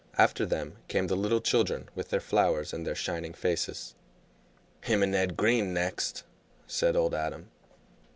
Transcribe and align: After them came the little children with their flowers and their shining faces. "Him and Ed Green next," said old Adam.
After 0.17 0.47
them 0.47 0.77
came 0.87 1.05
the 1.05 1.15
little 1.15 1.41
children 1.41 1.87
with 1.93 2.09
their 2.09 2.19
flowers 2.19 2.73
and 2.73 2.87
their 2.87 2.95
shining 2.95 3.33
faces. 3.33 3.93
"Him 4.81 5.03
and 5.03 5.13
Ed 5.13 5.37
Green 5.37 5.75
next," 5.75 6.23
said 6.65 6.95
old 6.95 7.13
Adam. 7.13 7.51